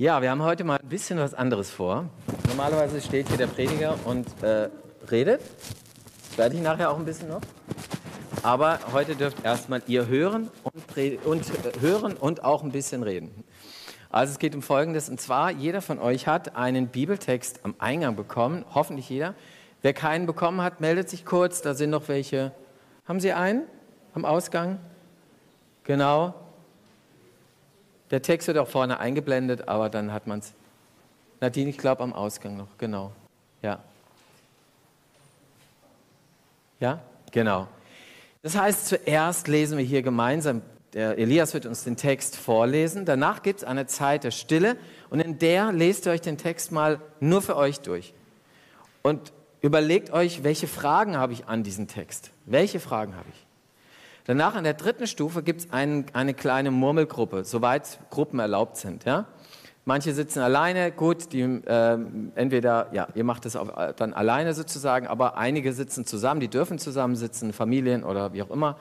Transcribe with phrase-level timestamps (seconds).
[0.00, 2.08] Ja, wir haben heute mal ein bisschen was anderes vor.
[2.48, 4.70] Normalerweise steht hier der Prediger und äh,
[5.10, 5.42] redet.
[6.30, 7.42] Das werde ich nachher auch ein bisschen noch.
[8.42, 13.44] Aber heute dürft erstmal ihr hören und, und äh, hören und auch ein bisschen reden.
[14.08, 18.16] Also es geht um Folgendes, und zwar, jeder von euch hat einen Bibeltext am Eingang
[18.16, 19.34] bekommen, hoffentlich jeder.
[19.82, 22.52] Wer keinen bekommen hat, meldet sich kurz, da sind noch welche.
[23.06, 23.64] Haben Sie einen
[24.14, 24.78] am Ausgang?
[25.84, 26.32] Genau,
[28.10, 30.52] der Text wird auch vorne eingeblendet, aber dann hat man es.
[31.40, 33.12] Nadine, ich glaube am Ausgang noch, genau.
[33.62, 33.80] Ja.
[36.80, 37.68] Ja, genau.
[38.42, 43.42] Das heißt, zuerst lesen wir hier gemeinsam, der Elias wird uns den Text vorlesen, danach
[43.42, 44.76] gibt es eine Zeit der Stille
[45.08, 48.12] und in der lest ihr euch den Text mal nur für euch durch.
[49.02, 52.30] Und überlegt euch, welche Fragen habe ich an diesen Text?
[52.44, 53.46] Welche Fragen habe ich?
[54.30, 59.04] Danach in der dritten Stufe gibt es ein, eine kleine Murmelgruppe, soweit Gruppen erlaubt sind.
[59.04, 59.26] Ja?
[59.84, 61.98] Manche sitzen alleine, gut, die, äh,
[62.36, 66.78] entweder, ja, ihr macht es äh, dann alleine sozusagen, aber einige sitzen zusammen, die dürfen
[66.78, 68.78] zusammensitzen, Familien oder wie auch immer.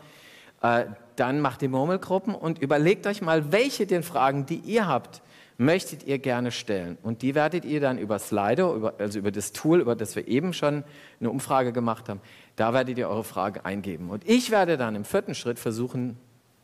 [0.62, 5.24] Äh, dann macht ihr Murmelgruppen und überlegt euch mal, welche den Fragen, die ihr habt,
[5.60, 6.98] möchtet ihr gerne stellen.
[7.04, 10.28] Und die werdet ihr dann über Slido, über, also über das Tool, über das wir
[10.28, 10.86] eben schon
[11.20, 12.22] eine Umfrage gemacht haben,
[12.60, 14.10] da werdet ihr eure Frage eingeben.
[14.10, 16.18] Und ich werde dann im vierten Schritt versuchen,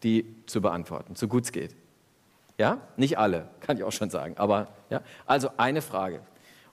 [0.03, 1.73] die zu beantworten, so gut es geht.
[2.57, 4.37] Ja, nicht alle, kann ich auch schon sagen.
[4.37, 6.19] Aber ja, also eine Frage.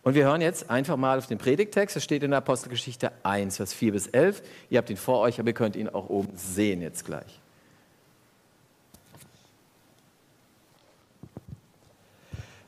[0.03, 1.95] Und wir hören jetzt einfach mal auf den Predigtext.
[1.95, 4.43] Das steht in der Apostelgeschichte 1, Vers 4 bis 11.
[4.71, 7.41] Ihr habt ihn vor euch, aber ihr könnt ihn auch oben sehen jetzt gleich.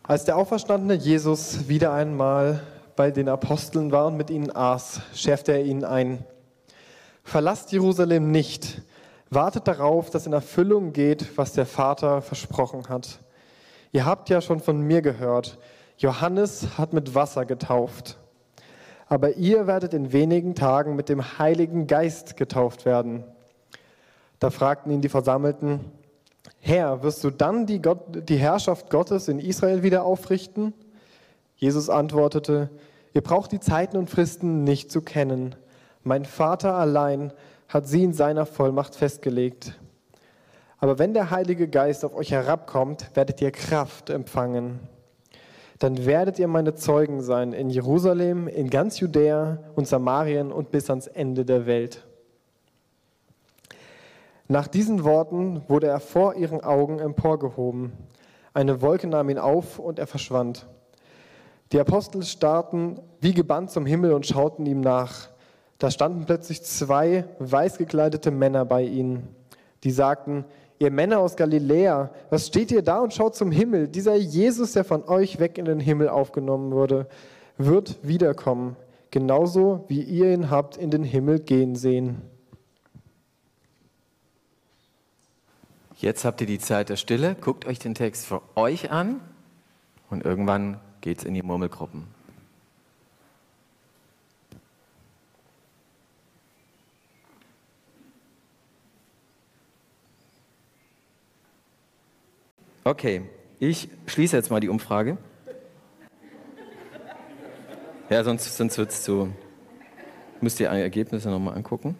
[0.04, 2.62] Als der auferstandene Jesus wieder einmal
[2.94, 6.24] bei den Aposteln war und mit ihnen aß, schärfte er ihnen ein,
[7.24, 8.82] verlasst Jerusalem nicht,
[9.30, 13.18] wartet darauf, dass in Erfüllung geht, was der Vater versprochen hat.
[13.90, 15.58] Ihr habt ja schon von mir gehört,
[15.96, 18.18] Johannes hat mit Wasser getauft,
[19.08, 23.24] aber ihr werdet in wenigen Tagen mit dem Heiligen Geist getauft werden.
[24.38, 25.80] Da fragten ihn die Versammelten,
[26.60, 30.72] Herr, wirst du dann die, Gott, die Herrschaft Gottes in Israel wieder aufrichten?
[31.56, 32.70] Jesus antwortete,
[33.12, 35.54] ihr braucht die Zeiten und Fristen nicht zu kennen.
[36.06, 37.32] Mein Vater allein
[37.66, 39.80] hat sie in seiner Vollmacht festgelegt.
[40.78, 44.80] Aber wenn der Heilige Geist auf euch herabkommt, werdet ihr Kraft empfangen.
[45.78, 50.90] Dann werdet ihr meine Zeugen sein in Jerusalem, in ganz Judäa und Samarien und bis
[50.90, 52.06] ans Ende der Welt.
[54.46, 57.92] Nach diesen Worten wurde er vor ihren Augen emporgehoben.
[58.52, 60.66] Eine Wolke nahm ihn auf und er verschwand.
[61.72, 65.30] Die Apostel starrten wie gebannt zum Himmel und schauten ihm nach.
[65.78, 69.28] Da standen plötzlich zwei weiß gekleidete Männer bei ihnen.
[69.82, 70.44] Die sagten,
[70.78, 73.88] ihr Männer aus Galiläa, was steht ihr da und schaut zum Himmel?
[73.88, 77.06] Dieser Jesus, der von euch weg in den Himmel aufgenommen wurde,
[77.58, 78.76] wird wiederkommen,
[79.10, 82.22] genauso wie ihr ihn habt in den Himmel gehen sehen.
[85.96, 89.20] Jetzt habt ihr die Zeit der Stille, guckt euch den Text für euch an
[90.10, 92.13] und irgendwann geht es in die Murmelgruppen.
[102.86, 103.22] Okay,
[103.60, 105.16] ich schließe jetzt mal die Umfrage.
[108.10, 109.32] Ja, sonst, sonst wird es zu.
[110.42, 111.96] Müsst ihr die Ergebnisse nochmal angucken,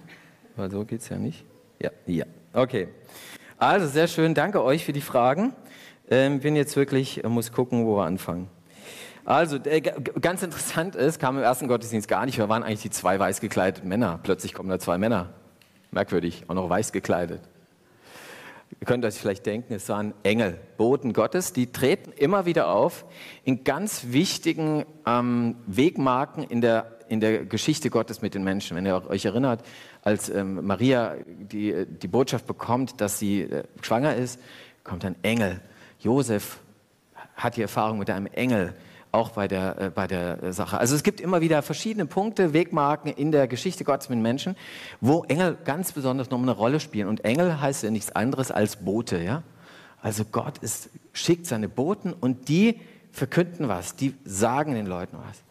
[0.57, 1.47] weil so geht es ja nicht.
[1.81, 2.27] Ja, ja.
[2.53, 2.89] Okay.
[3.57, 5.55] Also sehr schön, danke euch für die Fragen.
[6.11, 8.51] Ähm, bin jetzt wirklich, äh, muss gucken, wo wir anfangen.
[9.25, 12.91] Also, äh, ganz interessant ist, kam im ersten Gottesdienst gar nicht, wir waren eigentlich die
[12.91, 14.21] zwei weiß gekleideten Männer.
[14.23, 15.33] Plötzlich kommen da zwei Männer.
[15.93, 17.41] Merkwürdig, auch noch weiß gekleidet.
[18.81, 23.05] Ihr könnt euch vielleicht denken, es waren Engel, Boten Gottes, die treten immer wieder auf
[23.45, 28.77] in ganz wichtigen ähm, Wegmarken in der, in der Geschichte Gottes mit den Menschen.
[28.77, 29.65] Wenn ihr euch erinnert,
[30.03, 34.41] als ähm, Maria die, die Botschaft bekommt, dass sie äh, schwanger ist,
[34.83, 35.61] kommt ein Engel.
[36.01, 36.61] Josef
[37.37, 38.75] hat die Erfahrung mit einem Engel,
[39.15, 40.79] auch bei der, äh, bei der Sache.
[40.79, 44.57] Also es gibt immer wieder verschiedene Punkte, Wegmarken in der Geschichte Gottes mit Menschen,
[45.01, 47.09] wo Engel ganz besonders noch eine Rolle spielen.
[47.09, 49.23] Und Engel heißt ja nichts anderes als Bote.
[49.23, 49.43] Ja?
[50.03, 52.81] Also Gott ist, schickt seine Boten und die
[53.13, 55.43] verkünden was, die sagen den Leuten was.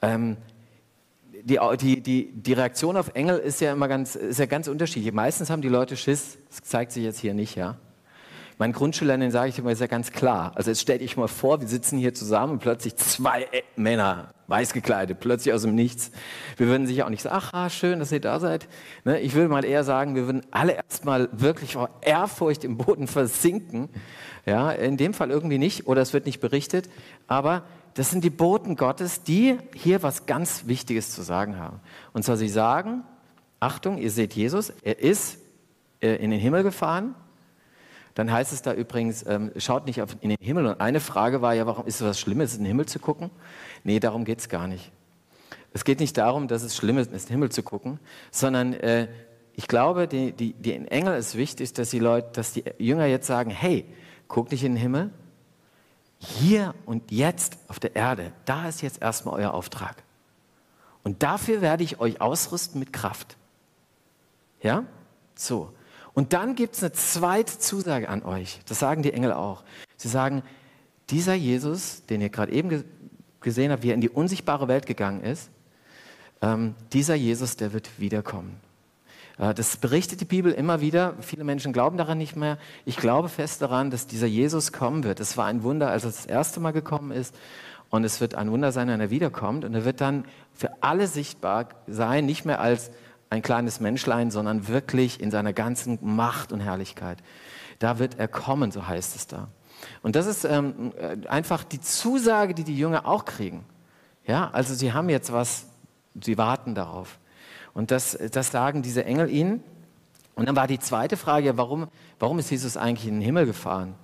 [0.00, 0.36] Ähm,
[1.44, 5.12] die, die, die, die Reaktion auf Engel ist ja immer ganz, ist ja ganz unterschiedlich.
[5.12, 7.76] Meistens haben die Leute Schiss, das zeigt sich jetzt hier nicht, ja.
[8.62, 10.52] Meinen Grundschülern sage ich immer, ist ja ganz klar.
[10.54, 14.72] Also jetzt stell dich mal vor, wir sitzen hier zusammen und plötzlich zwei Männer, weiß
[14.72, 16.12] gekleidet, plötzlich aus dem Nichts.
[16.56, 18.68] Wir würden sicher auch nicht sagen, ach, schön, dass ihr da seid.
[19.04, 19.18] Ne?
[19.18, 23.88] Ich würde mal eher sagen, wir würden alle erstmal wirklich vor Ehrfurcht im Boden versinken.
[24.46, 26.88] Ja, in dem Fall irgendwie nicht, oder es wird nicht berichtet.
[27.26, 27.64] Aber
[27.94, 31.80] das sind die Boten Gottes, die hier was ganz Wichtiges zu sagen haben.
[32.12, 33.02] Und zwar sie sagen,
[33.58, 35.38] Achtung, ihr seht Jesus, er ist
[36.00, 37.16] äh, in den Himmel gefahren.
[38.14, 40.66] Dann heißt es da übrigens, ähm, schaut nicht auf, in den Himmel.
[40.66, 43.30] Und eine Frage war ja, warum ist es was Schlimmes, in den Himmel zu gucken?
[43.84, 44.92] Nee, darum geht es gar nicht.
[45.72, 47.98] Es geht nicht darum, dass es schlimm ist, in den Himmel zu gucken,
[48.30, 49.08] sondern äh,
[49.54, 53.26] ich glaube, die, die, die Engel ist wichtig, dass die Leute, dass die Jünger jetzt
[53.26, 53.86] sagen, hey,
[54.28, 55.10] guck nicht in den Himmel.
[56.18, 60.02] Hier und jetzt auf der Erde, da ist jetzt erstmal euer Auftrag.
[61.02, 63.36] Und dafür werde ich euch ausrüsten mit Kraft.
[64.62, 64.84] Ja?
[65.34, 65.72] So.
[66.14, 68.60] Und dann gibt es eine zweite Zusage an euch.
[68.68, 69.62] Das sagen die Engel auch.
[69.96, 70.42] Sie sagen,
[71.10, 72.84] dieser Jesus, den ihr gerade eben
[73.40, 75.50] gesehen habt, wie er in die unsichtbare Welt gegangen ist,
[76.42, 78.60] ähm, dieser Jesus, der wird wiederkommen.
[79.38, 81.14] Äh, das berichtet die Bibel immer wieder.
[81.20, 82.58] Viele Menschen glauben daran nicht mehr.
[82.84, 85.20] Ich glaube fest daran, dass dieser Jesus kommen wird.
[85.20, 87.34] Es war ein Wunder, als er das erste Mal gekommen ist.
[87.90, 89.64] Und es wird ein Wunder sein, wenn er wiederkommt.
[89.64, 90.24] Und er wird dann
[90.54, 92.90] für alle sichtbar sein, nicht mehr als
[93.32, 97.16] ein kleines Menschlein, sondern wirklich in seiner ganzen Macht und Herrlichkeit.
[97.78, 99.48] Da wird er kommen, so heißt es da.
[100.02, 103.64] Und das ist ähm, äh, einfach die Zusage, die die Jünger auch kriegen.
[104.26, 105.66] Ja, also sie haben jetzt was,
[106.22, 107.18] sie warten darauf.
[107.72, 109.64] Und das, das sagen diese Engel ihnen.
[110.34, 111.88] Und dann war die zweite Frage, warum,
[112.18, 113.94] warum ist Jesus eigentlich in den Himmel gefahren?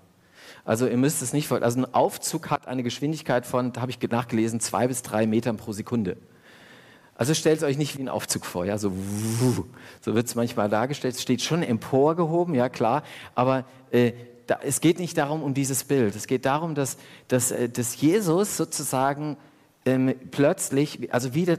[0.64, 4.00] Also ihr müsst es nicht, also ein Aufzug hat eine Geschwindigkeit von, da habe ich
[4.10, 6.16] nachgelesen, zwei bis drei Metern pro Sekunde.
[7.18, 8.92] Also stellt euch nicht wie ein Aufzug vor, ja, so,
[10.00, 11.16] so wird es manchmal dargestellt.
[11.16, 13.02] Es steht schon emporgehoben, ja klar,
[13.34, 14.12] aber äh,
[14.46, 16.14] da, es geht nicht darum, um dieses Bild.
[16.14, 19.36] Es geht darum, dass, dass, äh, dass Jesus sozusagen
[19.84, 21.58] ähm, plötzlich, also wieder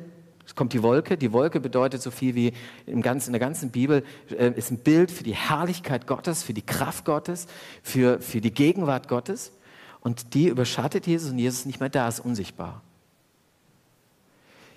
[0.56, 1.17] kommt die Wolke.
[1.17, 2.53] Die Wolke bedeutet so viel wie
[2.85, 6.53] im ganzen, in der ganzen Bibel, äh, ist ein Bild für die Herrlichkeit Gottes, für
[6.53, 7.47] die Kraft Gottes,
[7.83, 9.51] für, für die Gegenwart Gottes.
[10.00, 12.81] Und die überschattet Jesus und Jesus ist nicht mehr da, ist unsichtbar.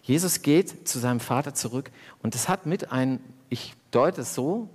[0.03, 1.91] Jesus geht zu seinem Vater zurück
[2.23, 4.69] und es hat mit ein, ich deute es so,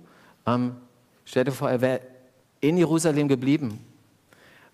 [0.46, 0.76] ähm,
[1.24, 2.00] stell dir vor, er wäre
[2.60, 3.84] in Jerusalem geblieben,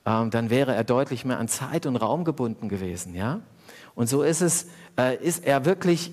[0.07, 3.41] ähm, dann wäre er deutlich mehr an Zeit und Raum gebunden gewesen, ja?
[3.97, 4.69] Und so ist es,
[4.99, 6.13] äh, ist er wirklich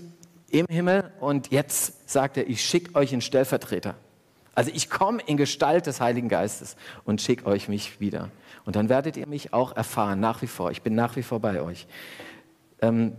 [0.50, 3.96] im Himmel und jetzt sagt er, ich schicke euch einen Stellvertreter.
[4.54, 8.30] Also ich komme in Gestalt des Heiligen Geistes und schicke euch mich wieder.
[8.66, 10.72] Und dann werdet ihr mich auch erfahren, nach wie vor.
[10.72, 11.88] Ich bin nach wie vor bei euch.
[12.82, 13.14] Ähm,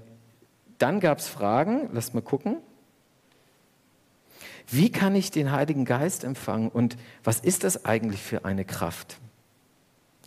[0.79, 2.59] dann gab es Fragen, lasst mal gucken.
[4.69, 9.19] Wie kann ich den Heiligen Geist empfangen und was ist das eigentlich für eine Kraft?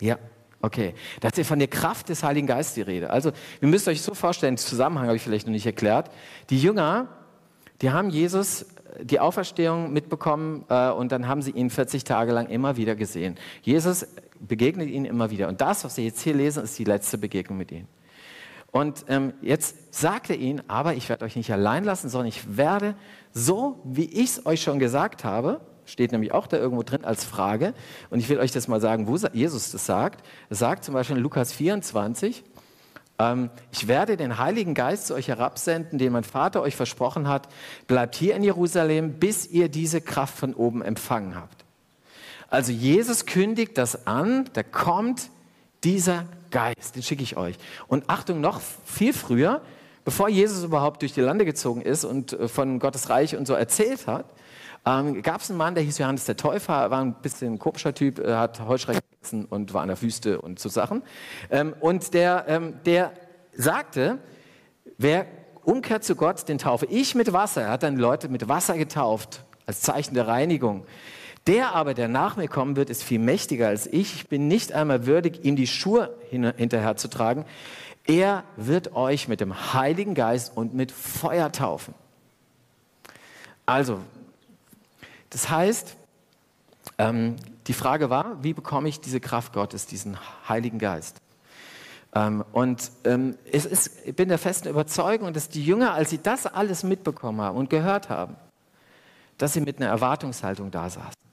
[0.00, 0.18] Ja,
[0.62, 3.10] Okay, da ist ja von der Kraft des Heiligen Geistes die Rede.
[3.10, 6.10] Also, ihr müsst euch so vorstellen, den Zusammenhang habe ich vielleicht noch nicht erklärt.
[6.50, 7.08] Die Jünger,
[7.82, 12.32] die haben Jesus äh, die Auferstehung mitbekommen äh, und dann haben sie ihn 40 Tage
[12.32, 13.36] lang immer wieder gesehen.
[13.62, 14.06] Jesus
[14.40, 15.48] begegnet ihnen immer wieder.
[15.48, 17.88] Und das, was Sie jetzt hier lesen, ist die letzte Begegnung mit ihnen.
[18.76, 22.58] Und ähm, jetzt sagt er ihnen, aber ich werde euch nicht allein lassen, sondern ich
[22.58, 22.94] werde
[23.32, 27.24] so, wie ich es euch schon gesagt habe, steht nämlich auch da irgendwo drin als
[27.24, 27.72] Frage.
[28.10, 30.22] Und ich will euch das mal sagen, wo Jesus das sagt.
[30.50, 32.44] Er sagt zum Beispiel in Lukas 24,
[33.18, 37.48] ähm, ich werde den Heiligen Geist zu euch herabsenden, den mein Vater euch versprochen hat.
[37.86, 41.64] Bleibt hier in Jerusalem, bis ihr diese Kraft von oben empfangen habt.
[42.50, 45.30] Also Jesus kündigt das an, da kommt
[45.82, 47.56] dieser Geist, den schicke ich euch.
[47.88, 49.62] Und Achtung, noch viel früher,
[50.04, 53.54] bevor Jesus überhaupt durch die Lande gezogen ist und äh, von Gottes Reich und so
[53.54, 54.26] erzählt hat,
[54.86, 57.92] ähm, gab es einen Mann, der hieß Johannes der Täufer, war ein bisschen ein komischer
[57.92, 61.02] Typ, äh, hat Heuschrecken gegessen und war in der Wüste und so Sachen.
[61.50, 63.12] Ähm, und der, ähm, der
[63.52, 64.18] sagte,
[64.96, 65.26] wer
[65.64, 67.62] umkehrt zu Gott, den taufe ich mit Wasser.
[67.62, 70.86] Er hat dann Leute mit Wasser getauft, als Zeichen der Reinigung.
[71.46, 74.14] Der aber, der nach mir kommen wird, ist viel mächtiger als ich.
[74.16, 77.44] Ich bin nicht einmal würdig, ihm die Schuhe hin hinterher zu tragen.
[78.04, 81.94] Er wird euch mit dem Heiligen Geist und mit Feuer taufen.
[83.64, 84.00] Also,
[85.30, 85.96] das heißt,
[86.98, 87.36] ähm,
[87.66, 90.16] die Frage war, wie bekomme ich diese Kraft Gottes, diesen
[90.48, 91.20] Heiligen Geist?
[92.14, 96.46] Ähm, und ähm, ist, ich bin der festen Überzeugung, dass die Jünger, als sie das
[96.46, 98.36] alles mitbekommen haben und gehört haben,
[99.36, 101.25] dass sie mit einer Erwartungshaltung da saßen.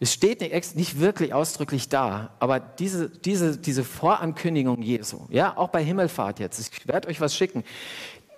[0.00, 5.68] Es steht nicht, nicht wirklich ausdrücklich da, aber diese, diese, diese Vorankündigung Jesu, ja, auch
[5.68, 7.64] bei Himmelfahrt jetzt, ich werde euch was schicken,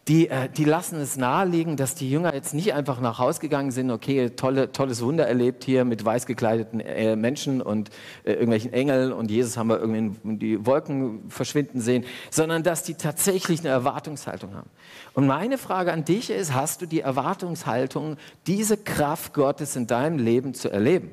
[0.09, 3.71] die, äh, die lassen es nahelegen, dass die Jünger jetzt nicht einfach nach Haus gegangen
[3.71, 7.91] sind, okay, tolle, tolles Wunder erlebt hier mit weiß gekleideten äh, Menschen und
[8.25, 12.83] äh, irgendwelchen Engeln und Jesus haben wir irgendwie in die Wolken verschwinden sehen, sondern dass
[12.83, 14.71] die tatsächlich eine Erwartungshaltung haben.
[15.13, 20.19] Und meine Frage an dich ist, hast du die Erwartungshaltung, diese Kraft Gottes in deinem
[20.19, 21.11] Leben zu erleben?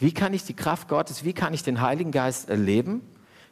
[0.00, 3.02] Wie kann ich die Kraft Gottes, wie kann ich den Heiligen Geist erleben?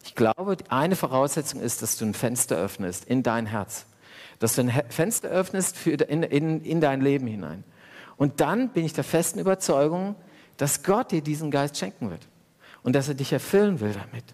[0.03, 3.85] Ich glaube, eine Voraussetzung ist, dass du ein Fenster öffnest in dein Herz.
[4.39, 7.65] Dass du ein Fenster öffnest für in, in, in dein Leben hinein.
[8.17, 10.17] Und dann bin ich der festen Überzeugung,
[10.57, 12.27] dass Gott dir diesen Geist schenken wird.
[12.83, 14.25] Und dass er dich erfüllen will damit.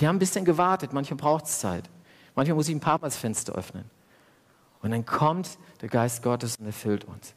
[0.00, 1.88] Die haben ein bisschen gewartet, manchmal braucht es Zeit.
[2.34, 3.84] Manchmal muss ich ein paar Mal das Fenster öffnen.
[4.80, 7.34] Und dann kommt der Geist Gottes und erfüllt uns.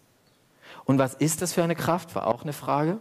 [0.85, 2.15] Und was ist das für eine Kraft?
[2.15, 2.99] War auch eine Frage.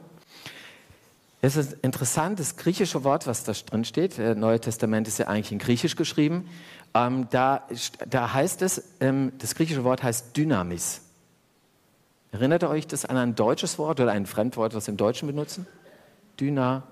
[1.42, 5.26] Es ist interessant, das griechische Wort, was da drin steht, das Neue Testament ist ja
[5.26, 6.48] eigentlich in Griechisch geschrieben,
[6.94, 7.68] ähm, da,
[8.08, 11.02] da heißt es, ähm, das griechische Wort heißt Dynamis.
[12.32, 15.28] Erinnert ihr euch das an ein deutsches Wort oder ein Fremdwort, was wir im Deutschen
[15.28, 15.66] benutzen?
[16.40, 16.84] Dyna,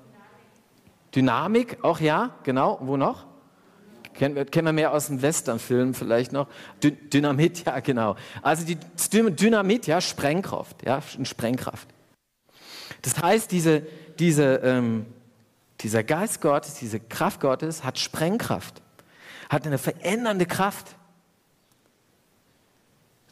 [1.15, 2.79] Dynamik, auch ja, genau.
[2.83, 3.25] Wo noch?
[4.15, 6.49] Kennen wir, kennen wir mehr aus dem Westernfilm vielleicht noch?
[6.83, 8.17] Dynamit, ja, genau.
[8.43, 8.79] Also die
[9.11, 11.89] Dynamit, ja, Sprengkraft, ja, Sprengkraft.
[13.03, 13.83] Das heißt, diese,
[14.19, 15.07] diese, ähm,
[15.81, 18.83] dieser Geist Gottes, diese Kraft Gottes hat Sprengkraft,
[19.49, 20.95] hat eine verändernde Kraft.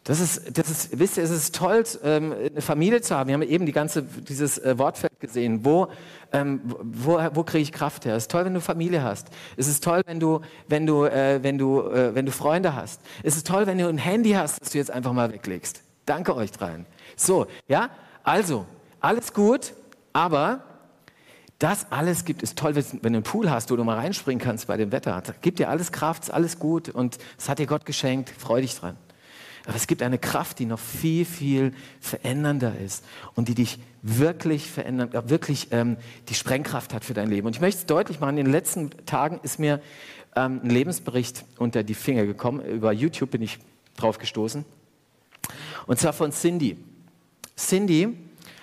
[0.05, 3.29] Das ist, das ist, wisst ihr, es ist toll, ähm, eine Familie zu haben.
[3.29, 5.63] Wir haben eben die ganze, dieses äh, Wortfeld gesehen.
[5.63, 5.89] Wo,
[6.33, 8.17] ähm, wo, wo kriege ich Kraft her?
[8.17, 9.29] Es ist toll, wenn du Familie hast.
[9.59, 13.03] Es ist toll, wenn du, wenn du, äh, wenn du, äh, wenn du Freunde hast.
[13.23, 15.83] Es ist toll, wenn du ein Handy hast, das du jetzt einfach mal weglegst.
[16.07, 16.87] Danke euch dreien.
[17.15, 17.91] So, ja,
[18.23, 18.65] also,
[19.01, 19.75] alles gut,
[20.15, 20.65] aber
[21.59, 24.67] das alles gibt, ist toll, wenn du einen Pool hast, wo du mal reinspringen kannst
[24.67, 25.21] bei dem Wetter.
[25.21, 28.63] Das gibt dir alles Kraft, ist alles gut und es hat dir Gott geschenkt, freu
[28.63, 28.97] dich dran.
[29.67, 34.71] Aber es gibt eine Kraft, die noch viel, viel verändernder ist und die dich wirklich
[34.71, 35.97] verändern, wirklich ähm,
[36.29, 37.47] die Sprengkraft hat für dein Leben.
[37.47, 39.81] Und ich möchte es deutlich machen, in den letzten Tagen ist mir
[40.37, 42.65] ähm, ein Lebensbericht unter die Finger gekommen.
[42.65, 43.59] Über YouTube bin ich
[43.97, 44.65] drauf gestoßen.
[45.87, 46.77] Und zwar von Cindy.
[47.57, 48.17] Cindy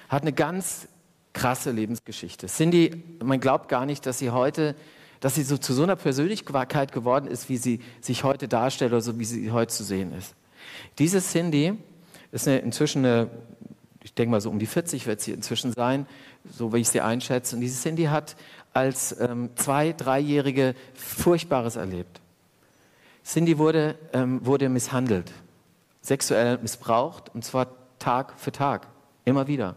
[0.09, 0.87] hat eine ganz
[1.33, 2.47] krasse Lebensgeschichte.
[2.47, 4.75] Cindy, man glaubt gar nicht, dass sie heute,
[5.19, 9.01] dass sie so zu so einer Persönlichkeit geworden ist, wie sie sich heute darstellt oder
[9.01, 10.33] so, wie sie heute zu sehen ist.
[10.99, 11.73] Diese Cindy
[12.31, 13.29] ist eine, inzwischen eine,
[14.03, 16.05] ich denke mal so um die 40 wird sie inzwischen sein,
[16.49, 17.55] so wie ich sie einschätze.
[17.55, 18.35] Und diese Cindy hat
[18.73, 22.21] als ähm, zwei-, dreijährige Furchtbares erlebt.
[23.25, 25.33] Cindy wurde, ähm, wurde misshandelt,
[26.01, 27.67] sexuell missbraucht, und zwar
[27.99, 28.87] Tag für Tag,
[29.25, 29.75] immer wieder.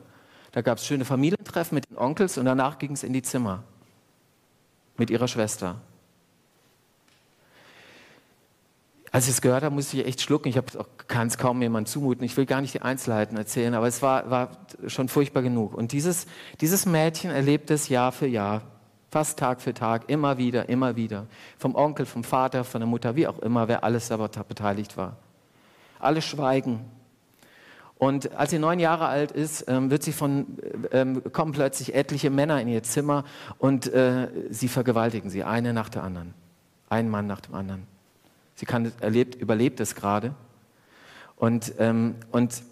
[0.52, 3.64] Da gab es schöne Familientreffen mit den Onkels und danach ging es in die Zimmer
[4.96, 5.80] mit ihrer Schwester.
[9.12, 10.48] Als ich es gehört habe, musste ich echt schlucken.
[10.48, 10.58] Ich
[11.08, 12.24] kann es kaum jemand zumuten.
[12.24, 14.50] Ich will gar nicht die Einzelheiten erzählen, aber es war, war
[14.86, 15.74] schon furchtbar genug.
[15.74, 16.26] Und dieses,
[16.60, 18.62] dieses Mädchen erlebt es Jahr für Jahr,
[19.10, 21.26] fast Tag für Tag, immer wieder, immer wieder.
[21.58, 25.16] Vom Onkel, vom Vater, von der Mutter, wie auch immer, wer alles aber beteiligt war.
[25.98, 26.84] Alle schweigen,
[28.00, 30.46] und als sie neun Jahre alt ist, ähm, wird sie von,
[30.90, 33.24] ähm, kommen plötzlich etliche Männer in ihr Zimmer
[33.58, 36.32] und äh, sie vergewaltigen sie, eine nach der anderen.
[36.88, 37.86] Ein Mann nach dem anderen.
[38.60, 40.34] Sie kann, erlebt, überlebt es gerade.
[41.36, 42.62] Und, ähm, und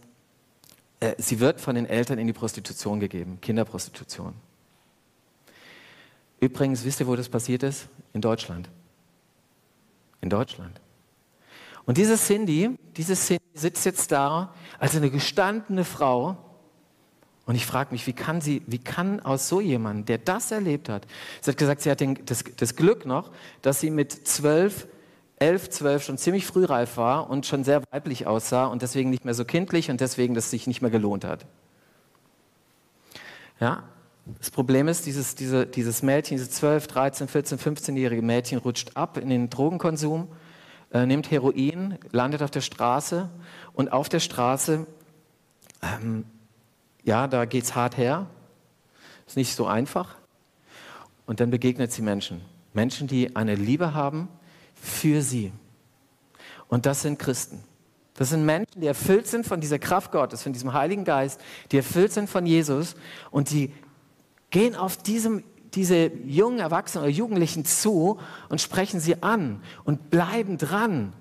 [1.01, 4.35] äh, sie wird von den Eltern in die Prostitution gegeben, Kinderprostitution.
[6.41, 7.89] Übrigens, wisst ihr, wo das passiert ist?
[8.13, 8.69] In Deutschland.
[10.21, 10.79] In Deutschland.
[11.87, 16.37] Und diese Cindy, diese Cindy sitzt jetzt da als eine gestandene Frau.
[17.47, 20.91] Und ich frage mich, wie kann sie, wie kann aus so jemandem, der das erlebt
[20.91, 21.07] hat,
[21.41, 23.31] sie hat gesagt, sie hat den, das, das Glück noch,
[23.63, 24.87] dass sie mit zwölf,
[25.41, 29.35] elf, zwölf schon ziemlich frühreif war und schon sehr weiblich aussah und deswegen nicht mehr
[29.35, 31.47] so kindlich und deswegen, dass es sich nicht mehr gelohnt hat.
[33.61, 33.85] Ja,
[34.39, 39.17] das Problem ist, dieses, diese, dieses Mädchen, dieses 12, 13, 14, 15-jährige Mädchen rutscht ab
[39.17, 40.29] in den Drogenkonsum
[40.93, 43.29] äh, nimmt Heroin, landet auf der Straße
[43.73, 44.87] und auf der Straße,
[45.83, 46.25] ähm,
[47.05, 48.27] ja, da geht es hart her,
[49.27, 50.17] ist nicht so einfach.
[51.27, 52.41] Und dann begegnet sie Menschen,
[52.73, 54.29] Menschen, die eine Liebe haben
[54.81, 55.53] für sie.
[56.69, 57.65] Und das sind Christen.
[58.15, 61.77] Das sind Menschen, die erfüllt sind von dieser Kraft Gottes, von diesem Heiligen Geist, die
[61.77, 62.97] erfüllt sind von Jesus
[63.31, 63.73] und die
[64.51, 65.45] gehen auf diesem
[65.75, 68.19] diese jungen Erwachsenen oder Jugendlichen zu
[68.49, 71.13] und sprechen sie an und bleiben dran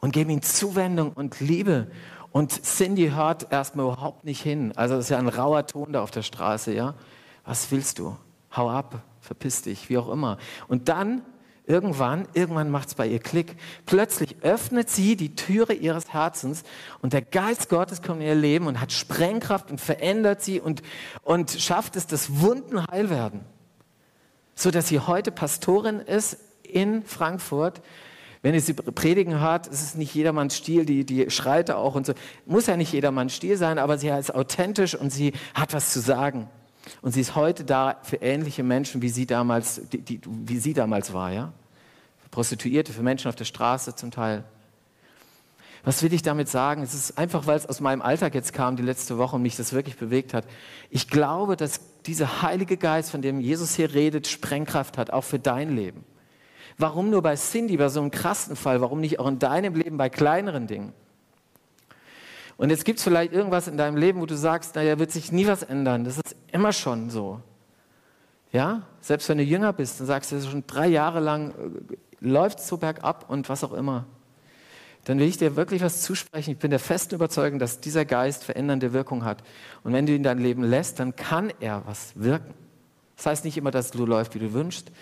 [0.00, 1.88] und geben ihnen Zuwendung und Liebe.
[2.32, 4.72] Und Cindy hört erstmal überhaupt nicht hin.
[4.76, 6.94] Also das ist ja ein rauer Ton da auf der Straße, ja.
[7.44, 8.16] Was willst du?
[8.56, 10.38] Hau ab, verpiss dich, wie auch immer.
[10.68, 11.22] Und dann
[11.72, 13.56] irgendwann, irgendwann macht es bei ihr Klick.
[13.86, 16.64] Plötzlich öffnet sie die Türe ihres Herzens
[17.00, 20.82] und der Geist Gottes kommt in ihr Leben und hat Sprengkraft und verändert sie und,
[21.22, 23.40] und schafft es, dass Wunden heil werden.
[24.54, 27.80] So dass sie heute Pastorin ist in Frankfurt.
[28.42, 32.04] Wenn ihr sie predigen hört, ist es nicht jedermanns Stil, die, die schreit auch und
[32.04, 32.12] so.
[32.44, 36.00] Muss ja nicht jedermanns Stil sein, aber sie ist authentisch und sie hat was zu
[36.00, 36.50] sagen.
[37.00, 40.74] Und sie ist heute da für ähnliche Menschen, wie sie damals, die, die, wie sie
[40.74, 41.52] damals war, ja?
[42.32, 44.42] Prostituierte, für Menschen auf der Straße zum Teil.
[45.84, 46.82] Was will ich damit sagen?
[46.82, 49.56] Es ist einfach, weil es aus meinem Alltag jetzt kam, die letzte Woche, und mich
[49.56, 50.44] das wirklich bewegt hat.
[50.90, 55.38] Ich glaube, dass dieser Heilige Geist, von dem Jesus hier redet, Sprengkraft hat, auch für
[55.38, 56.04] dein Leben.
[56.78, 58.80] Warum nur bei Cindy, bei so einem krassen Fall?
[58.80, 60.92] Warum nicht auch in deinem Leben bei kleineren Dingen?
[62.56, 65.32] Und jetzt gibt es vielleicht irgendwas in deinem Leben, wo du sagst, naja, wird sich
[65.32, 66.04] nie was ändern.
[66.04, 67.40] Das ist immer schon so.
[68.52, 71.96] Ja, selbst wenn du jünger bist und sagst, das ist schon drei Jahre lang äh,
[72.22, 74.06] läuft so bergab und was auch immer,
[75.04, 76.52] dann will ich dir wirklich was zusprechen.
[76.52, 79.42] Ich bin der festen Überzeugung, dass dieser Geist verändernde Wirkung hat.
[79.82, 82.54] Und wenn du ihn dein Leben lässt, dann kann er was wirken.
[83.16, 84.92] Das heißt nicht immer, dass du läufst, wie du wünschst,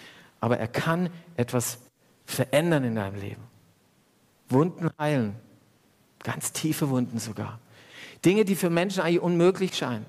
[0.40, 1.78] aber er kann etwas
[2.24, 3.42] verändern in deinem Leben.
[4.48, 5.36] Wunden heilen,
[6.22, 7.58] Ganz tiefe Wunden sogar.
[8.24, 10.04] Dinge, die für Menschen eigentlich unmöglich scheinen.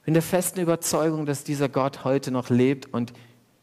[0.00, 3.12] Ich bin der festen Überzeugung, dass dieser Gott heute noch lebt und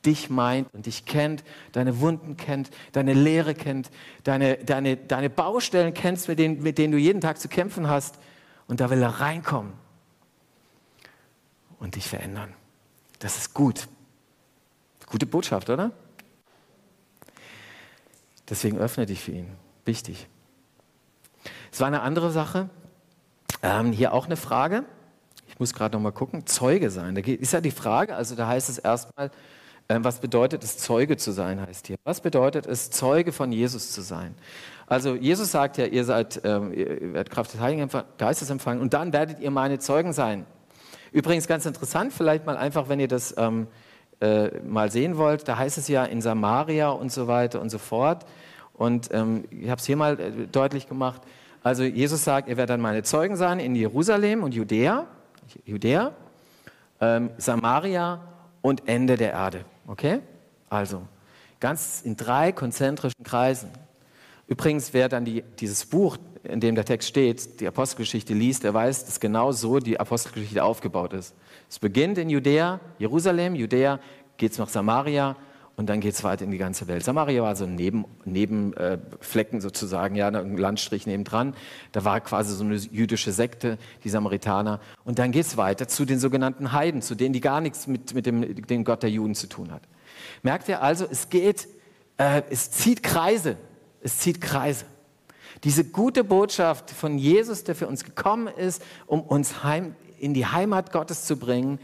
[0.05, 3.89] dich meint und dich kennt, deine Wunden kennt, deine Lehre kennt,
[4.23, 8.19] deine, deine, deine Baustellen kennst, mit denen, mit denen du jeden Tag zu kämpfen hast.
[8.67, 9.73] Und da will er reinkommen
[11.79, 12.53] und dich verändern.
[13.19, 13.87] Das ist gut.
[15.07, 15.91] Gute Botschaft, oder?
[18.47, 19.47] Deswegen öffne dich für ihn.
[19.85, 20.27] Wichtig.
[21.71, 22.69] Es war eine andere Sache.
[23.61, 24.85] Ähm, hier auch eine Frage.
[25.47, 26.45] Ich muss gerade noch mal gucken.
[26.45, 27.15] Zeuge sein.
[27.15, 29.31] Da ist ja die Frage, also da heißt es erstmal,
[29.89, 31.97] was bedeutet es, Zeuge zu sein, heißt hier.
[32.03, 34.35] Was bedeutet es, Zeuge von Jesus zu sein?
[34.85, 38.93] Also Jesus sagt ja, ihr seid, ähm, ihr werdet Kraft des Heiligen Geistes empfangen und
[38.93, 40.45] dann werdet ihr meine Zeugen sein.
[41.11, 43.67] Übrigens ganz interessant, vielleicht mal einfach, wenn ihr das ähm,
[44.21, 47.79] äh, mal sehen wollt, da heißt es ja in Samaria und so weiter und so
[47.79, 48.25] fort.
[48.73, 51.21] Und ähm, ich habe es hier mal äh, deutlich gemacht,
[51.61, 55.07] also Jesus sagt, ihr werdet dann meine Zeugen sein in Jerusalem und Judäa,
[55.65, 56.13] Judäa,
[57.01, 58.21] ähm, Samaria
[58.61, 59.65] und Ende der Erde.
[59.89, 60.19] Okay?
[60.69, 61.01] Also
[61.59, 63.71] ganz in drei konzentrischen Kreisen.
[64.47, 68.73] Übrigens, wer dann die, dieses Buch, in dem der Text steht, die Apostelgeschichte liest, der
[68.73, 71.33] weiß, dass genau so die Apostelgeschichte aufgebaut ist.
[71.69, 73.99] Es beginnt in Judäa, Jerusalem, Judäa,
[74.37, 75.35] geht es nach Samaria
[75.79, 77.05] und dann geht es weiter in die ganze Welt.
[77.05, 81.53] Samaria war so ein Neben, Nebenflecken äh, sozusagen, ja, ein Landstrich nebendran.
[81.93, 84.81] Da war quasi so eine jüdische Sekte, die Samaritaner.
[85.05, 88.13] Und dann geht es weiter zu den sogenannten Heiden, zu denen, die gar nichts mit,
[88.13, 89.83] mit dem, dem Gott der Juden zu tun hat.
[90.43, 91.69] Merkt ihr also, es geht,
[92.17, 93.55] äh, es zieht Kreise.
[94.01, 94.83] Es zieht Kreise.
[95.63, 100.45] Diese gute Botschaft von Jesus, der für uns gekommen ist, um uns heim, in die
[100.45, 101.79] Heimat Gottes zu bringen,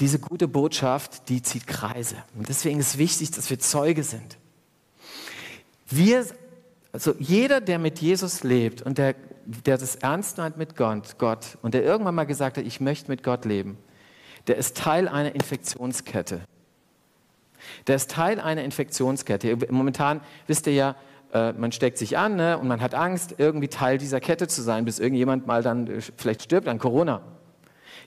[0.00, 2.16] diese gute Botschaft, die zieht Kreise.
[2.36, 4.38] Und deswegen ist wichtig, dass wir Zeuge sind.
[5.88, 6.26] Wir,
[6.92, 11.58] also jeder, der mit Jesus lebt und der, der das ernst meint mit Gott, Gott
[11.62, 13.78] und der irgendwann mal gesagt hat, ich möchte mit Gott leben,
[14.46, 16.40] der ist Teil einer Infektionskette.
[17.86, 19.56] Der ist Teil einer Infektionskette.
[19.70, 20.96] Momentan wisst ihr ja,
[21.32, 24.62] äh, man steckt sich an ne, und man hat Angst, irgendwie Teil dieser Kette zu
[24.62, 27.22] sein, bis irgendjemand mal dann äh, vielleicht stirbt an Corona.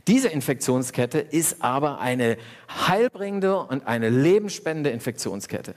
[0.06, 2.38] Diese Infektionskette ist aber eine
[2.88, 5.76] heilbringende und eine lebensspendende Infektionskette.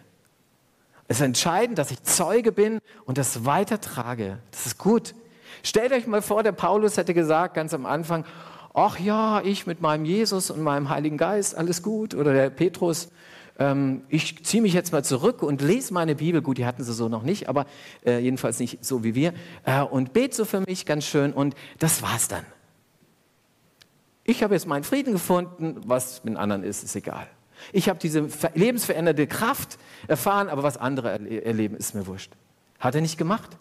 [1.09, 4.39] Es ist entscheidend, dass ich Zeuge bin und das weitertrage.
[4.53, 5.15] Das ist gut.
[5.63, 8.25] Stellt euch mal vor, der Paulus hätte gesagt ganz am Anfang,
[8.75, 12.15] ach ja, ich mit meinem Jesus und meinem Heiligen Geist, alles gut.
[12.15, 13.09] Oder der Petrus,
[13.59, 16.43] ähm, ich ziehe mich jetzt mal zurück und lese meine Bibel.
[16.43, 17.67] Gut, die hatten sie so noch nicht, aber
[18.07, 19.35] äh, jedenfalls nicht so wie wir.
[19.65, 22.45] Äh, und bete so für mich ganz schön und das war's dann.
[24.31, 27.27] Ich habe jetzt meinen Frieden gefunden, was mit anderen ist, ist egal.
[27.73, 31.11] Ich habe diese lebensveränderte Kraft erfahren, aber was andere
[31.45, 32.31] erleben, ist mir wurscht.
[32.79, 33.59] Hat er nicht gemacht,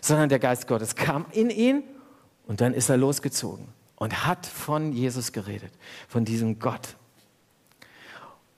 [0.00, 1.82] sondern der Geist Gottes kam in ihn
[2.46, 5.72] und dann ist er losgezogen und hat von Jesus geredet,
[6.06, 6.94] von diesem Gott.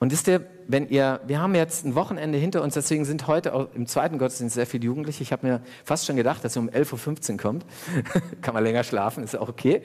[0.04, 3.54] Und ist der, wenn ihr, wir haben jetzt ein Wochenende hinter uns, deswegen sind heute
[3.54, 5.22] auch im zweiten Gottesdienst sehr viele Jugendliche.
[5.22, 7.64] Ich habe mir fast schon gedacht, dass ihr um 11.15 Uhr kommt.
[8.42, 9.80] Kann man länger schlafen, ist auch okay.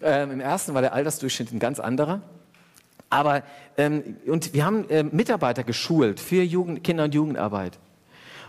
[0.00, 2.22] Ähm, Im ersten war der Altersdurchschnitt ein ganz anderer.
[3.10, 3.42] Aber,
[3.76, 7.78] ähm, und wir haben äh, Mitarbeiter geschult für Jugend, Kinder- und Jugendarbeit.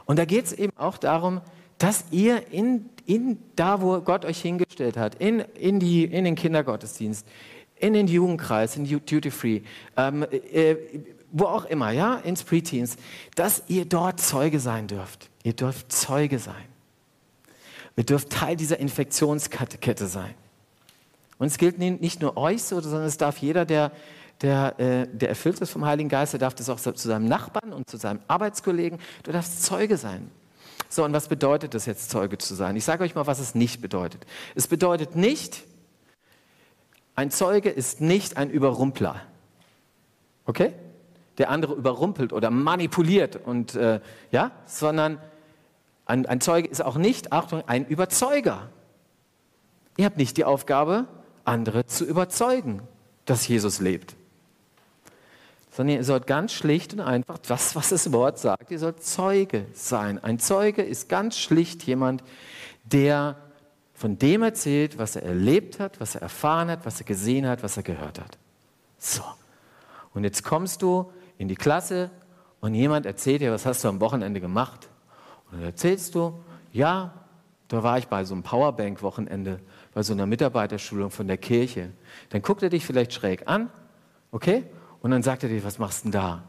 [0.05, 1.41] Und da geht es eben auch darum,
[1.77, 6.35] dass ihr in, in da, wo Gott euch hingestellt hat, in, in, die, in den
[6.35, 7.27] Kindergottesdienst,
[7.81, 9.61] in den Jugendkreis, in Duty Free,
[9.97, 10.75] ähm, äh,
[11.31, 12.97] wo auch immer, ja, ins Preteens,
[13.35, 15.29] dass ihr dort Zeuge sein dürft.
[15.43, 16.65] Ihr dürft Zeuge sein.
[17.95, 20.33] Ihr dürft Teil dieser Infektionskette sein.
[21.37, 23.91] Und es gilt nicht nur euch so, sondern es darf jeder, der,
[24.41, 27.73] der, äh, der erfüllt ist vom Heiligen Geist, der darf das auch zu seinem Nachbarn
[27.73, 28.99] und zu seinem Arbeitskollegen.
[29.23, 30.29] Du darfst Zeuge sein.
[30.89, 32.75] So, und was bedeutet das jetzt, Zeuge zu sein?
[32.75, 34.25] Ich sage euch mal, was es nicht bedeutet.
[34.55, 35.63] Es bedeutet nicht,
[37.21, 39.21] ein Zeuge ist nicht ein Überrumpler.
[40.45, 40.73] Okay?
[41.37, 45.19] Der andere überrumpelt oder manipuliert und äh, ja, sondern
[46.07, 48.69] ein, ein Zeuge ist auch nicht, Achtung, ein Überzeuger.
[49.97, 51.05] Ihr habt nicht die Aufgabe,
[51.45, 52.81] andere zu überzeugen,
[53.25, 54.15] dass Jesus lebt.
[55.69, 59.67] Sondern ihr sollt ganz schlicht und einfach das, was das Wort sagt, ihr sollt Zeuge
[59.73, 60.17] sein.
[60.23, 62.23] Ein Zeuge ist ganz schlicht jemand,
[62.83, 63.37] der
[64.01, 67.61] von dem erzählt, was er erlebt hat, was er erfahren hat, was er gesehen hat,
[67.61, 68.39] was er gehört hat.
[68.97, 69.21] So.
[70.15, 72.09] Und jetzt kommst du in die Klasse
[72.61, 74.89] und jemand erzählt dir, was hast du am Wochenende gemacht?
[75.45, 77.13] Und dann erzählst du, ja,
[77.67, 79.59] da war ich bei so einem Powerbank-Wochenende
[79.93, 81.91] bei so einer Mitarbeiterschulung von der Kirche.
[82.29, 83.69] Dann guckt er dich vielleicht schräg an,
[84.31, 84.63] okay?
[85.01, 86.43] Und dann sagt er dir, was machst du denn da?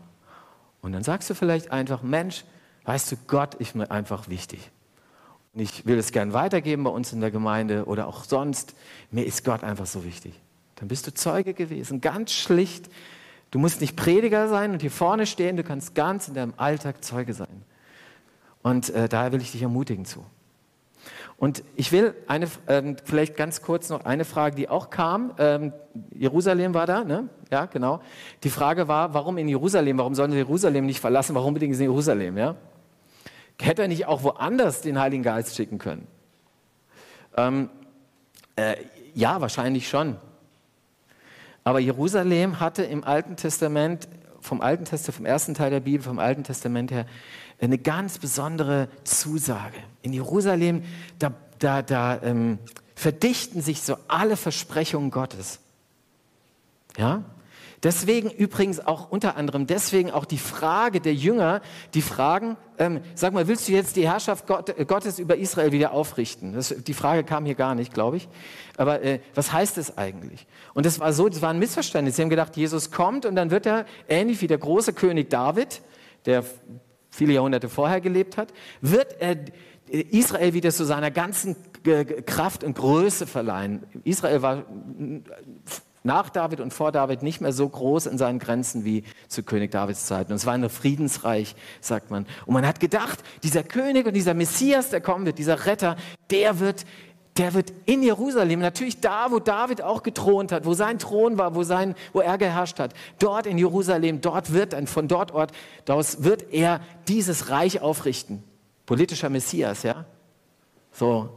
[0.80, 2.44] Und dann sagst du vielleicht einfach, Mensch,
[2.84, 4.70] weißt du, Gott ist mir einfach wichtig.
[5.54, 8.74] Und ich will es gern weitergeben bei uns in der Gemeinde oder auch sonst.
[9.10, 10.32] Mir ist Gott einfach so wichtig.
[10.76, 12.88] Dann bist du Zeuge gewesen, ganz schlicht.
[13.50, 17.04] Du musst nicht Prediger sein und hier vorne stehen, du kannst ganz in deinem Alltag
[17.04, 17.62] Zeuge sein.
[18.62, 20.24] Und äh, daher will ich dich ermutigen zu.
[21.36, 25.32] Und ich will eine, ähm, vielleicht ganz kurz noch eine Frage, die auch kam.
[25.38, 25.72] Ähm,
[26.14, 27.28] Jerusalem war da, ne?
[27.50, 28.00] Ja, genau.
[28.44, 29.98] Die Frage war, warum in Jerusalem?
[29.98, 31.34] Warum sollen sie Jerusalem nicht verlassen?
[31.34, 32.38] Warum unbedingt in Jerusalem?
[32.38, 32.54] Ja?
[33.62, 36.08] Hätte er nicht auch woanders den Heiligen Geist schicken können?
[37.36, 37.70] Ähm,
[38.56, 38.74] äh,
[39.14, 40.16] ja, wahrscheinlich schon.
[41.62, 44.08] Aber Jerusalem hatte im Alten Testament,
[44.40, 47.06] vom Alten Testament, vom ersten Teil der Bibel, vom Alten Testament her,
[47.60, 49.78] eine ganz besondere Zusage.
[50.02, 50.82] In Jerusalem,
[51.20, 52.58] da, da, da ähm,
[52.96, 55.60] verdichten sich so alle Versprechungen Gottes.
[56.96, 57.22] Ja?
[57.82, 61.60] Deswegen übrigens auch unter anderem, deswegen auch die Frage der Jünger,
[61.94, 65.92] die fragen, ähm, sag mal, willst du jetzt die Herrschaft Gott, Gottes über Israel wieder
[65.92, 66.52] aufrichten?
[66.52, 68.28] Das, die Frage kam hier gar nicht, glaube ich.
[68.76, 70.46] Aber äh, was heißt es eigentlich?
[70.74, 72.14] Und das war so, das war ein Missverständnis.
[72.16, 75.82] Sie haben gedacht, Jesus kommt und dann wird er, ähnlich wie der große König David,
[76.24, 76.44] der
[77.10, 79.36] viele Jahrhunderte vorher gelebt hat, wird er
[79.88, 81.56] Israel wieder zu seiner ganzen
[82.26, 83.82] Kraft und Größe verleihen.
[84.04, 84.64] Israel war
[86.04, 89.70] nach David und vor David nicht mehr so groß in seinen Grenzen wie zu König
[89.70, 90.32] Davids Zeiten.
[90.32, 92.26] Und es war ein Friedensreich, sagt man.
[92.46, 95.96] Und man hat gedacht, dieser König und dieser Messias, der kommen wird, dieser Retter,
[96.30, 96.84] der wird,
[97.36, 101.54] der wird in Jerusalem, natürlich da, wo David auch gethront hat, wo sein Thron war,
[101.54, 105.52] wo, sein, wo er geherrscht hat, dort in Jerusalem, dort wird, von dort Ort,
[105.84, 108.42] daraus wird er dieses Reich aufrichten.
[108.86, 110.04] Politischer Messias, ja?
[110.92, 111.30] So,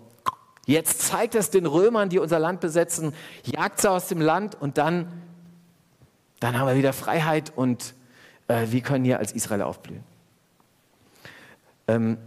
[0.65, 4.77] Jetzt zeigt es den Römern, die unser Land besetzen, jagt sie aus dem Land und
[4.77, 5.07] dann,
[6.39, 7.93] dann haben wir wieder Freiheit und
[8.47, 10.03] äh, wir können hier als Israel aufblühen.
[11.87, 12.17] Ähm,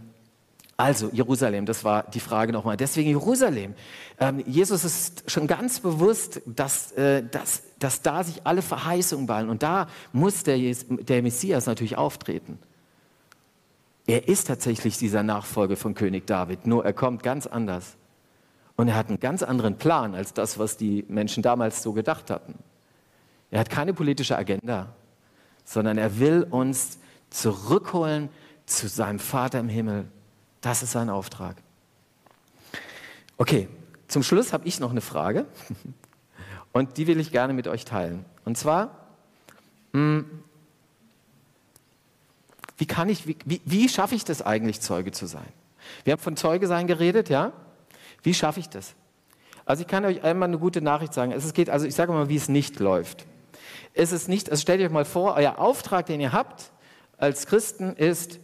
[0.77, 2.77] also Jerusalem, das war die Frage nochmal.
[2.77, 3.73] Deswegen Jerusalem.
[4.17, 9.49] Ähm, Jesus ist schon ganz bewusst, dass, äh, dass, dass da sich alle Verheißungen ballen
[9.49, 12.57] und da muss der, der Messias natürlich auftreten.
[14.07, 17.97] Er ist tatsächlich dieser Nachfolger von König David, nur er kommt ganz anders.
[18.79, 22.29] Und er hat einen ganz anderen Plan als das, was die Menschen damals so gedacht
[22.29, 22.53] hatten.
[23.51, 24.95] Er hat keine politische Agenda,
[25.65, 26.97] sondern er will uns
[27.29, 28.29] zurückholen
[28.65, 30.05] zu seinem Vater im Himmel.
[30.61, 31.57] Das ist sein Auftrag.
[33.35, 33.67] Okay,
[34.07, 35.45] zum Schluss habe ich noch eine Frage
[36.71, 38.23] und die will ich gerne mit euch teilen.
[38.45, 39.09] Und zwar,
[39.91, 40.23] hm,
[42.77, 45.51] wie, kann wie, wie schaffe ich das eigentlich, Zeuge zu sein?
[46.05, 47.51] Wir haben von Zeuge sein geredet, ja?
[48.23, 48.95] Wie schaffe ich das?
[49.65, 51.31] Also ich kann euch einmal eine gute Nachricht sagen.
[51.31, 53.25] Es geht, also ich sage mal, wie es nicht läuft.
[53.93, 56.71] Es ist nicht, also stellt euch mal vor, euer Auftrag, den ihr habt
[57.17, 58.39] als Christen, ist,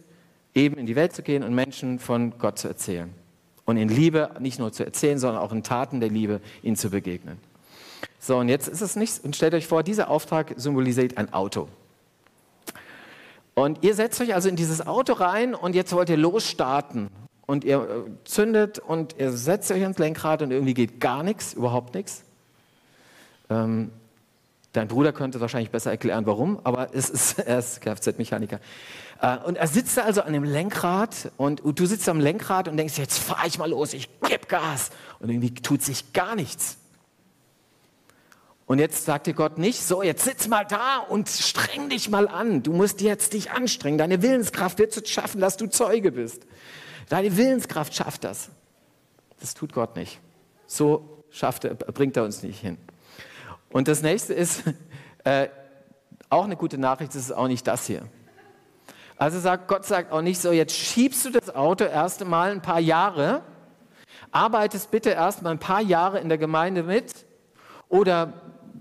[0.54, 3.12] eben in die Welt zu gehen und Menschen von Gott zu erzählen.
[3.64, 6.90] Und in Liebe nicht nur zu erzählen, sondern auch in Taten der Liebe ihnen zu
[6.90, 7.38] begegnen.
[8.20, 11.68] So, und jetzt ist es nicht, und stellt euch vor, dieser Auftrag symbolisiert ein Auto.
[13.54, 17.08] Und ihr setzt euch also in dieses Auto rein und jetzt wollt ihr losstarten
[17.46, 21.54] und ihr äh, zündet und ihr setzt euch ans Lenkrad und irgendwie geht gar nichts,
[21.54, 22.24] überhaupt nichts.
[23.48, 23.90] Ähm,
[24.72, 28.60] dein Bruder könnte wahrscheinlich besser erklären, warum, aber es ist, er ist Kfz-Mechaniker.
[29.20, 32.68] Äh, und er sitzt da also an dem Lenkrad und, und du sitzt am Lenkrad
[32.68, 34.90] und denkst, jetzt fahre ich mal los, ich gebe Gas.
[35.20, 36.78] Und irgendwie tut sich gar nichts.
[38.66, 42.26] Und jetzt sagt dir Gott nicht, so, jetzt sitz mal da und streng dich mal
[42.26, 42.64] an.
[42.64, 43.96] Du musst jetzt dich anstrengen.
[43.96, 46.42] Deine Willenskraft wird es schaffen, dass du Zeuge bist.
[47.08, 48.50] Deine Willenskraft schafft das.
[49.40, 50.20] Das tut Gott nicht.
[50.66, 52.78] So schafft er, bringt er uns nicht hin.
[53.70, 54.64] Und das nächste ist,
[55.24, 55.48] äh,
[56.28, 58.02] auch eine gute Nachricht, das ist auch nicht das hier.
[59.16, 62.60] Also sagt, Gott sagt auch nicht so, jetzt schiebst du das Auto erst einmal ein
[62.60, 63.42] paar Jahre,
[64.30, 67.24] arbeitest bitte erst mal ein paar Jahre in der Gemeinde mit
[67.88, 68.34] oder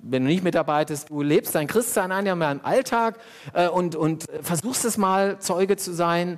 [0.07, 3.19] wenn du nicht mitarbeitest, du lebst dein Christsein ein mehr im Alltag
[3.53, 6.37] äh, und, und versuchst es mal, Zeuge zu sein.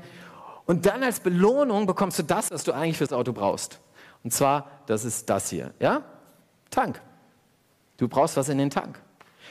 [0.68, 3.80] Und dann als Belohnung bekommst du das, was du eigentlich fürs Auto brauchst.
[4.24, 6.04] Und zwar, das ist das hier, ja?
[6.70, 7.02] Tank.
[7.96, 9.02] Du brauchst was in den Tank.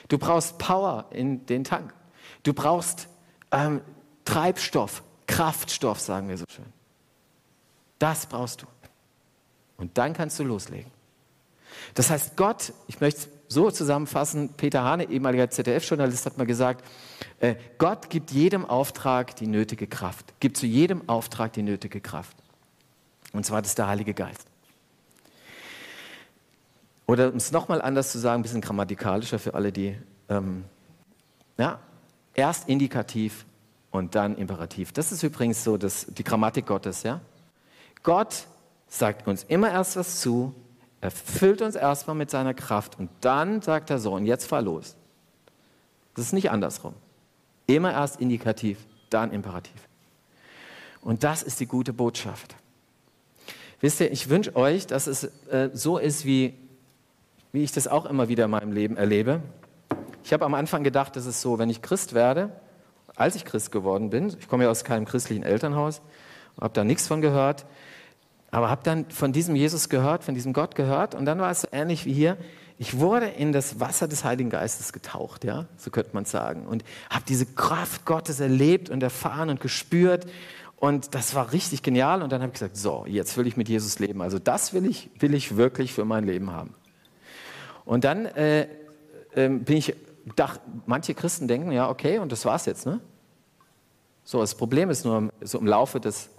[0.09, 1.95] Du brauchst Power in den Tank.
[2.43, 3.09] Du brauchst
[3.51, 3.81] ähm,
[4.25, 6.67] Treibstoff, Kraftstoff, sagen wir so schön.
[7.99, 8.67] Das brauchst du.
[9.79, 10.91] Und dann kannst du loslegen.
[11.95, 16.85] Das heißt, Gott, ich möchte so zusammenfassen, Peter Hane, ehemaliger ZDF-Journalist, hat mal gesagt,
[17.41, 22.37] äh, Gott gibt jedem Auftrag die nötige Kraft, gibt zu jedem Auftrag die nötige Kraft.
[23.33, 24.47] Und zwar das ist der Heilige Geist.
[27.07, 29.97] Oder um es nochmal anders zu sagen, ein bisschen grammatikalischer für alle, die,
[30.29, 30.65] ähm,
[31.57, 31.79] ja,
[32.35, 33.47] erst indikativ
[33.91, 34.93] und dann imperativ.
[34.93, 37.21] Das ist übrigens so das, die Grammatik Gottes, ja.
[38.03, 38.47] Gott
[38.89, 40.55] sagt uns immer erst was zu,
[41.01, 44.63] er füllt uns erstmal mit seiner Kraft und dann sagt er so, und jetzt fahr
[44.63, 44.97] los.
[46.15, 46.95] Das ist nicht andersrum.
[47.67, 48.79] Immer erst indikativ,
[49.11, 49.89] dann imperativ.
[51.03, 52.57] Und das ist die gute Botschaft.
[53.81, 56.55] Wisst ihr, ich wünsche euch, dass es äh, so ist, wie,
[57.53, 59.43] wie ich das auch immer wieder in meinem Leben erlebe.
[60.25, 62.51] Ich habe am Anfang gedacht, das ist so, wenn ich Christ werde,
[63.15, 66.01] als ich Christ geworden bin, ich komme ja aus keinem christlichen Elternhaus,
[66.61, 67.67] habe da nichts von gehört,
[68.57, 71.61] aber habe dann von diesem Jesus gehört, von diesem Gott gehört und dann war es
[71.61, 72.39] so ähnlich wie hier.
[72.79, 76.83] Ich wurde in das Wasser des Heiligen Geistes getaucht, ja, so könnte man sagen, und
[77.11, 80.25] habe diese Kraft Gottes erlebt und erfahren und gespürt
[80.77, 83.69] und das war richtig genial und dann habe ich gesagt, so, jetzt will ich mit
[83.69, 84.23] Jesus leben.
[84.23, 86.73] Also das will ich, will ich wirklich für mein Leben haben.
[87.85, 88.63] Und dann äh,
[89.33, 89.95] äh, bin ich,
[90.35, 93.01] dachte, manche Christen denken, ja, okay, und das war's jetzt, ne?
[94.25, 96.31] So, das Problem ist nur, so im Laufe des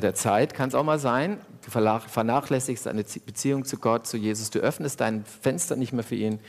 [0.00, 0.54] der Zeit.
[0.54, 5.00] Kann es auch mal sein, du vernachlässigst deine Beziehung zu Gott, zu Jesus, du öffnest
[5.00, 6.40] dein Fenster nicht mehr für ihn.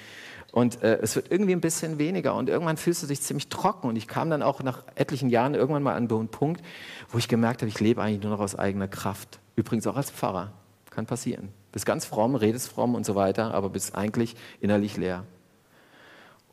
[0.52, 2.36] Und äh, es wird irgendwie ein bisschen weniger.
[2.36, 3.88] Und irgendwann fühlst du dich ziemlich trocken.
[3.88, 6.62] Und ich kam dann auch nach etlichen Jahren irgendwann mal an einen Punkt,
[7.10, 9.40] wo ich gemerkt habe, ich lebe eigentlich nur noch aus eigener Kraft.
[9.56, 10.52] Übrigens auch als Pfarrer,
[10.90, 11.50] kann passieren.
[11.72, 15.24] Bist ganz fromm, redest fromm und so weiter, aber bist eigentlich innerlich leer.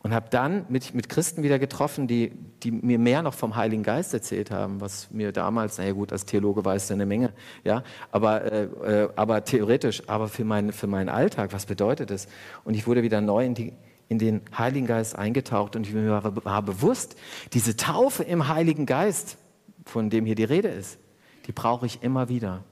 [0.07, 2.31] Und habe dann mit, mit Christen wieder getroffen, die,
[2.63, 6.23] die mir mehr noch vom Heiligen Geist erzählt haben, was mir damals, naja gut, als
[6.23, 7.33] Theologe weiß eine Menge,
[7.65, 12.29] ja, aber, äh, äh, aber theoretisch, aber für, mein, für meinen Alltag, was bedeutet es?
[12.63, 13.73] Und ich wurde wieder neu in, die,
[14.07, 17.17] in den Heiligen Geist eingetaucht und ich mir war, war bewusst,
[17.51, 19.35] diese Taufe im Heiligen Geist,
[19.83, 20.99] von dem hier die Rede ist,
[21.47, 22.63] die brauche ich immer wieder.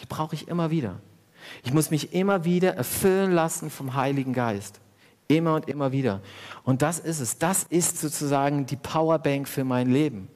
[0.00, 1.00] Die brauche ich immer wieder.
[1.64, 4.78] Ich muss mich immer wieder erfüllen lassen vom Heiligen Geist.
[5.28, 6.20] Immer und immer wieder.
[6.64, 7.38] Und das ist es.
[7.38, 10.28] Das ist sozusagen die Powerbank für mein Leben.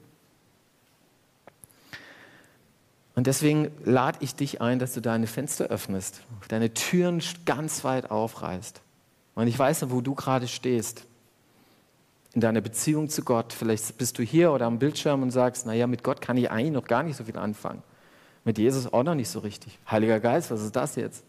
[3.15, 8.11] Und deswegen lade ich dich ein, dass du deine Fenster öffnest, deine Türen ganz weit
[8.11, 8.81] aufreißt.
[9.33, 11.05] Und ich weiß nicht, wo du gerade stehst.
[12.33, 13.53] In deiner Beziehung zu Gott.
[13.53, 16.73] Vielleicht bist du hier oder am Bildschirm und sagst, naja, mit Gott kann ich eigentlich
[16.73, 17.81] noch gar nicht so viel anfangen.
[18.43, 19.79] Mit Jesus auch noch nicht so richtig.
[19.89, 21.23] Heiliger Geist, was ist das jetzt?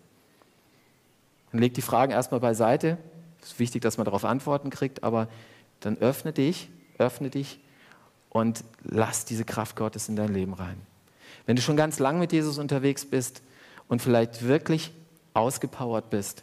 [1.53, 2.99] Dann leg die Fragen erstmal beiseite
[3.43, 5.29] es ist wichtig, dass man darauf Antworten kriegt, aber
[5.81, 7.61] dann öffne dich, öffne dich
[8.31, 10.81] und lass diese Kraft Gottes in dein Leben rein.
[11.47, 13.43] Wenn du schon ganz lang mit Jesus unterwegs bist
[13.89, 14.93] und vielleicht wirklich
[15.35, 16.43] ausgepowert bist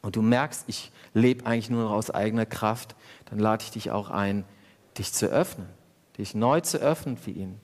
[0.00, 2.94] und du merkst, ich lebe eigentlich nur aus eigener Kraft,
[3.26, 4.44] dann lade ich dich auch ein,
[4.96, 5.68] dich zu öffnen,
[6.18, 7.60] dich neu zu öffnen für ihn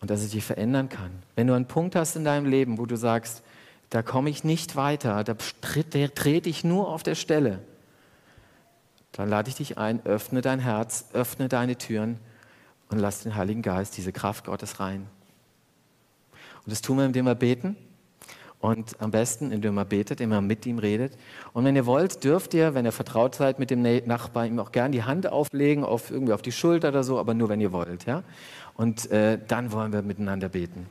[0.00, 1.10] und dass es dich verändern kann.
[1.34, 3.42] Wenn du einen Punkt hast in deinem Leben, wo du sagst,
[3.94, 7.60] da komme ich nicht weiter, da trete ich nur auf der Stelle.
[9.12, 12.18] Dann lade ich dich ein, öffne dein Herz, öffne deine Türen
[12.88, 15.06] und lass den Heiligen Geist, diese Kraft Gottes rein.
[16.64, 17.76] Und das tun wir, indem wir beten.
[18.58, 21.16] Und am besten, indem er betet, indem er mit ihm redet.
[21.52, 24.72] Und wenn ihr wollt, dürft ihr, wenn ihr vertraut seid mit dem Nachbarn, ihm auch
[24.72, 27.70] gern die Hand auflegen, auf, irgendwie auf die Schulter oder so, aber nur, wenn ihr
[27.70, 28.06] wollt.
[28.06, 28.24] Ja?
[28.74, 30.88] Und äh, dann wollen wir miteinander beten.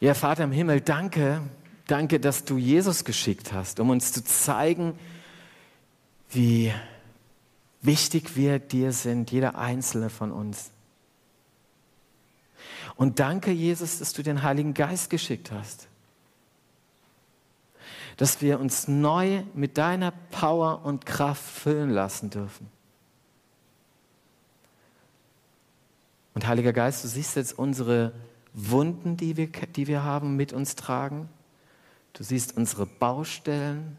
[0.00, 1.42] Ja, Vater im Himmel, danke,
[1.88, 4.96] danke, dass du Jesus geschickt hast, um uns zu zeigen,
[6.30, 6.72] wie
[7.82, 10.70] wichtig wir dir sind, jeder einzelne von uns.
[12.94, 15.88] Und danke, Jesus, dass du den Heiligen Geist geschickt hast.
[18.18, 22.68] dass wir uns neu mit deiner Power und Kraft füllen lassen dürfen.
[26.34, 28.12] Und Heiliger Geist, du siehst jetzt unsere
[28.60, 31.28] Wunden, die wir, die wir haben, mit uns tragen.
[32.12, 33.96] Du siehst unsere Baustellen.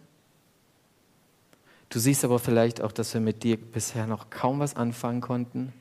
[1.88, 5.74] Du siehst aber vielleicht auch, dass wir mit dir bisher noch kaum was anfangen konnten.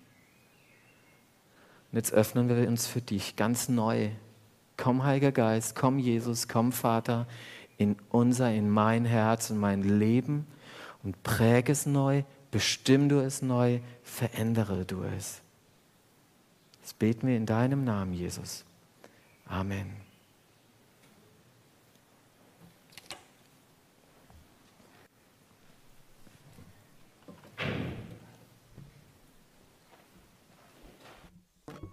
[1.91, 4.11] Und jetzt öffnen wir uns für dich ganz neu.
[4.77, 7.27] Komm, Heiliger Geist, komm, Jesus, komm, Vater,
[7.79, 10.47] in unser, in mein Herz und mein Leben
[11.03, 15.43] und präge es neu, bestimm du es neu, verändere du es.
[16.83, 18.64] Das beten wir in deinem Namen, Jesus.
[19.51, 20.08] Amen.